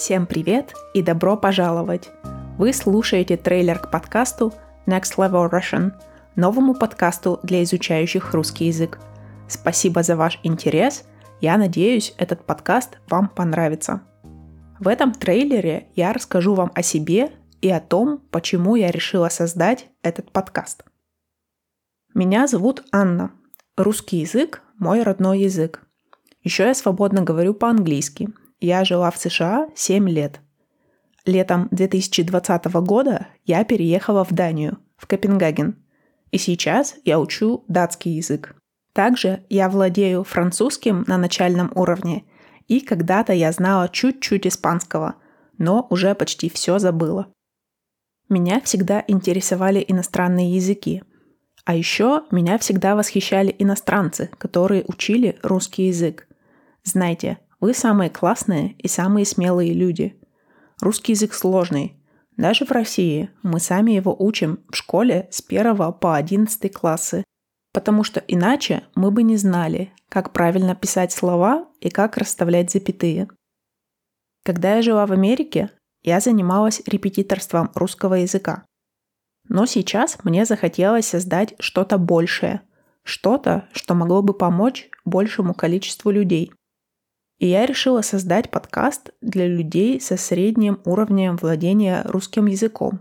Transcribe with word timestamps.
Всем 0.00 0.26
привет 0.26 0.72
и 0.94 1.02
добро 1.02 1.36
пожаловать! 1.36 2.08
Вы 2.56 2.72
слушаете 2.72 3.36
трейлер 3.36 3.78
к 3.78 3.90
подкасту 3.90 4.54
Next 4.86 5.18
Level 5.18 5.50
Russian, 5.50 5.92
новому 6.36 6.74
подкасту 6.74 7.38
для 7.42 7.62
изучающих 7.64 8.32
русский 8.32 8.64
язык. 8.68 8.98
Спасибо 9.46 10.02
за 10.02 10.16
ваш 10.16 10.40
интерес. 10.42 11.04
Я 11.42 11.58
надеюсь, 11.58 12.14
этот 12.16 12.46
подкаст 12.46 12.96
вам 13.10 13.28
понравится. 13.28 14.00
В 14.78 14.88
этом 14.88 15.12
трейлере 15.12 15.88
я 15.94 16.14
расскажу 16.14 16.54
вам 16.54 16.72
о 16.74 16.80
себе 16.82 17.32
и 17.60 17.68
о 17.68 17.78
том, 17.78 18.22
почему 18.30 18.76
я 18.76 18.90
решила 18.90 19.28
создать 19.28 19.90
этот 20.02 20.32
подкаст. 20.32 20.82
Меня 22.14 22.46
зовут 22.46 22.86
Анна. 22.90 23.32
Русский 23.76 24.20
язык– 24.20 24.62
мой 24.78 25.02
родной 25.02 25.40
язык. 25.40 25.82
Еще 26.42 26.64
я 26.64 26.72
свободно 26.72 27.20
говорю 27.20 27.52
по-английски. 27.52 28.30
Я 28.60 28.84
жила 28.84 29.10
в 29.10 29.16
США 29.16 29.68
7 29.74 30.08
лет. 30.08 30.40
Летом 31.24 31.68
2020 31.70 32.66
года 32.82 33.28
я 33.46 33.64
переехала 33.64 34.24
в 34.24 34.32
Данию, 34.32 34.78
в 34.96 35.06
Копенгаген. 35.06 35.82
И 36.30 36.38
сейчас 36.38 36.96
я 37.04 37.18
учу 37.18 37.64
датский 37.68 38.12
язык. 38.12 38.54
Также 38.92 39.44
я 39.48 39.68
владею 39.68 40.24
французским 40.24 41.04
на 41.06 41.16
начальном 41.16 41.72
уровне, 41.74 42.24
и 42.68 42.80
когда-то 42.80 43.32
я 43.32 43.50
знала 43.52 43.88
чуть-чуть 43.88 44.46
испанского, 44.46 45.14
но 45.58 45.86
уже 45.90 46.14
почти 46.14 46.50
все 46.50 46.78
забыла. 46.78 47.32
Меня 48.28 48.60
всегда 48.60 49.02
интересовали 49.08 49.84
иностранные 49.86 50.54
языки. 50.54 51.02
А 51.64 51.74
еще 51.74 52.24
меня 52.30 52.58
всегда 52.58 52.94
восхищали 52.94 53.54
иностранцы, 53.58 54.30
которые 54.38 54.84
учили 54.86 55.38
русский 55.42 55.86
язык. 55.86 56.28
Знаете, 56.84 57.38
вы 57.60 57.74
самые 57.74 58.10
классные 58.10 58.72
и 58.78 58.88
самые 58.88 59.26
смелые 59.26 59.72
люди. 59.72 60.18
Русский 60.80 61.12
язык 61.12 61.34
сложный. 61.34 61.96
Даже 62.36 62.64
в 62.64 62.70
России 62.70 63.30
мы 63.42 63.60
сами 63.60 63.92
его 63.92 64.16
учим 64.18 64.60
в 64.70 64.76
школе 64.76 65.28
с 65.30 65.44
1 65.46 65.92
по 65.92 66.16
11 66.16 66.72
классы, 66.72 67.24
потому 67.72 68.02
что 68.02 68.20
иначе 68.26 68.84
мы 68.94 69.10
бы 69.10 69.22
не 69.22 69.36
знали, 69.36 69.92
как 70.08 70.32
правильно 70.32 70.74
писать 70.74 71.12
слова 71.12 71.68
и 71.80 71.90
как 71.90 72.16
расставлять 72.16 72.70
запятые. 72.70 73.28
Когда 74.42 74.76
я 74.76 74.82
жила 74.82 75.06
в 75.06 75.12
Америке, 75.12 75.70
я 76.02 76.20
занималась 76.20 76.82
репетиторством 76.86 77.70
русского 77.74 78.14
языка. 78.14 78.64
Но 79.48 79.66
сейчас 79.66 80.18
мне 80.24 80.46
захотелось 80.46 81.08
создать 81.08 81.54
что-то 81.58 81.98
большее, 81.98 82.62
что-то, 83.02 83.68
что 83.72 83.94
могло 83.94 84.22
бы 84.22 84.32
помочь 84.32 84.88
большему 85.04 85.52
количеству 85.52 86.10
людей. 86.10 86.52
И 87.40 87.48
я 87.48 87.66
решила 87.66 88.02
создать 88.02 88.52
подкаст 88.52 89.10
для 89.20 89.48
людей 89.48 90.00
со 90.00 90.16
средним 90.16 90.80
уровнем 90.84 91.36
владения 91.36 92.02
русским 92.04 92.46
языком. 92.46 93.00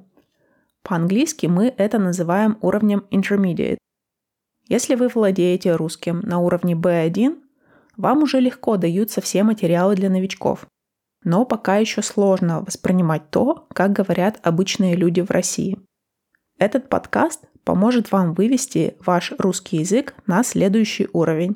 По-английски 0.82 1.45
мы 1.45 1.72
это 1.78 2.00
называем 2.00 2.58
уровнем 2.62 3.06
intermediate. 3.12 3.78
Если 4.67 4.95
вы 4.95 5.10
владеете 5.10 5.76
русским 5.76 6.22
на 6.22 6.40
уровне 6.40 6.73
B1, 6.73 7.38
вам 7.95 8.23
уже 8.23 8.40
легко 8.40 8.78
даются 8.78 9.22
все 9.22 9.44
материалы 9.44 9.95
для 9.95 10.10
новичков– 10.10 10.66
но 11.23 11.45
пока 11.45 11.78
еще 11.78 12.02
сложно 12.02 12.62
воспринимать 12.62 13.30
то, 13.30 13.67
как 13.73 13.92
говорят 13.92 14.40
обычные 14.44 14.95
люди 14.95 15.22
в 15.22 15.32
России. 15.32 15.78
Этот 16.58 16.90
подкаст 16.90 17.45
поможет 17.64 18.12
вам 18.12 18.34
вывести 18.34 18.95
ваш 19.06 19.34
русский 19.38 19.78
язык 19.78 20.16
на 20.28 20.44
следующий 20.44 21.08
уровень, 21.14 21.56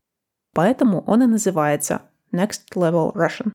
поэтому 0.54 1.02
он 1.02 1.24
и 1.24 1.28
называется 1.28 2.02
Next 2.34 2.64
Level 2.76 3.14
Russian. 3.14 3.52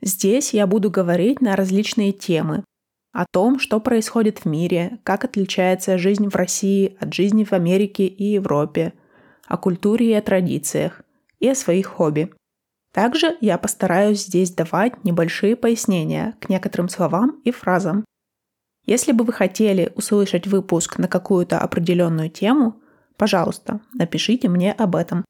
Здесь 0.00 0.52
я 0.52 0.66
буду 0.66 0.90
говорить 0.90 1.40
на 1.40 1.56
различные 1.56 2.12
темы, 2.12 2.64
о 3.12 3.26
том, 3.30 3.60
что 3.60 3.80
происходит 3.80 4.40
в 4.40 4.44
мире, 4.46 4.98
как 5.04 5.24
отличается 5.24 5.98
жизнь 5.98 6.28
в 6.28 6.34
России 6.34 6.96
от 6.98 7.14
жизни 7.14 7.44
в 7.44 7.52
Америке 7.52 8.06
и 8.06 8.24
Европе, 8.24 8.92
о 9.46 9.56
культуре 9.56 10.10
и 10.10 10.14
о 10.14 10.22
традициях, 10.22 11.02
и 11.38 11.48
о 11.48 11.54
своих 11.54 11.86
хобби– 11.86 12.32
также 12.94 13.36
я 13.40 13.58
постараюсь 13.58 14.24
здесь 14.24 14.52
давать 14.52 15.02
небольшие 15.04 15.56
пояснения 15.56 16.36
к 16.40 16.48
некоторым 16.48 16.88
словам 16.88 17.40
и 17.44 17.50
фразам. 17.50 18.04
Если 18.86 19.10
бы 19.10 19.24
вы 19.24 19.32
хотели 19.32 19.92
услышать 19.96 20.46
выпуск 20.46 20.98
на 20.98 21.08
какую-то 21.08 21.58
определенную 21.58 22.30
тему, 22.30 22.80
пожалуйста, 23.16 23.80
напишите 23.94 24.48
мне 24.48 24.72
об 24.72 24.94
этом. 24.94 25.24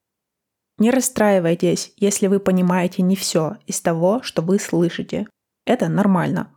Не 0.79 0.91
расстраивайтесь, 0.91 1.93
если 1.97 2.27
вы 2.27 2.41
понимаете 2.41 3.03
не 3.03 3.17
все 3.17 3.57
из 3.67 3.81
того, 3.81 4.23
что 4.23 4.43
вы 4.43 4.59
слышите. 4.59 5.27
Это 5.67 5.89
нормально. 5.89 6.51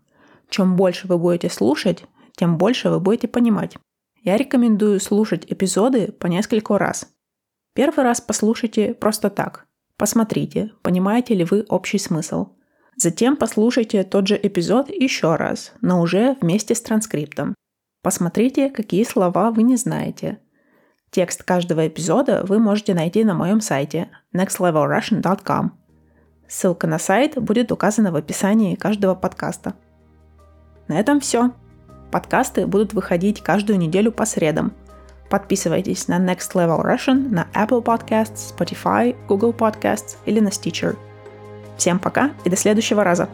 Чем 0.50 0.76
больше 0.76 1.08
вы 1.08 1.18
будете 1.18 1.50
слушать, 1.50 2.06
тем 2.36 2.58
больше 2.58 2.90
вы 2.90 3.00
будете 3.00 3.28
понимать. 3.28 3.78
Я 4.24 4.38
рекомендую 4.38 5.00
слушать 5.00 5.46
эпизоды 5.48 6.12
по 6.12 6.28
несколько 6.28 6.78
раз. 6.78 7.10
Первый 7.74 8.04
раз 8.04 8.22
послушайте 8.22 8.94
просто 8.96 9.30
так, 9.30 9.68
Посмотрите, 9.98 10.74
понимаете 10.84 11.34
ли 11.34 11.44
вы 11.44 11.66
общий 11.70 11.98
смысл. 11.98 12.50
Затем 12.96 13.36
послушайте 13.36 14.04
тот 14.04 14.28
же 14.28 14.40
эпизод 14.42 14.90
еще 14.90 15.36
раз, 15.36 15.74
но 15.82 16.02
уже 16.02 16.38
вместе 16.40 16.76
с 16.76 16.82
транскриптом. 16.82 17.56
Посмотрите, 18.04 18.70
какие 18.70 19.04
слова 19.04 19.52
вы 19.52 19.64
не 19.64 19.76
знаете. 19.76 20.40
Текст 21.18 21.42
каждого 21.42 21.88
эпизода 21.88 22.46
вы 22.48 22.60
можете 22.60 22.94
найти 22.94 23.24
на 23.24 23.34
моем 23.34 23.60
сайте 23.60 24.10
nextlevelrussian.com. 24.36 25.72
Ссылка 26.48 26.86
на 26.86 27.00
сайт 27.00 27.42
будет 27.42 27.72
указана 27.72 28.12
в 28.12 28.16
описании 28.16 28.76
каждого 28.76 29.16
подкаста. 29.16 29.74
На 30.88 31.00
этом 31.00 31.20
все. 31.20 31.54
Подкасты 32.12 32.68
будут 32.68 32.94
выходить 32.94 33.42
каждую 33.42 33.80
неделю 33.80 34.12
по 34.12 34.28
средам– 34.28 34.74
Подписывайтесь 35.32 36.08
на 36.08 36.20
Next 36.20 36.54
Level 36.54 36.86
Russian 36.86 37.30
на 37.30 37.48
Apple 37.54 37.84
Podcasts, 37.84 38.56
Spotify, 38.56 39.16
Google 39.28 39.54
Podcasts 39.54 40.18
или 40.28 40.40
на 40.40 40.50
Stitcher. 40.50 40.96
Всем 41.78 41.98
пока 41.98 42.30
и 42.46 42.50
до 42.52 42.56
следующего 42.56 43.04
раза! 43.04 43.28